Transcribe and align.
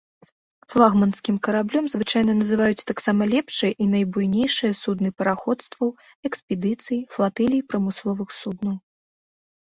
Флагманскім 0.73 1.35
караблём 1.47 1.85
звычайна 1.93 2.33
называюць 2.37 2.85
таксама 2.91 3.27
лепшыя 3.33 3.71
і 3.85 3.89
найбуйнейшыя 3.95 4.73
судны 4.79 5.09
параходстваў, 5.19 5.91
экспедыцый, 6.31 6.99
флатылій 7.17 7.61
прамысловых 7.75 8.29
суднаў. 8.39 8.75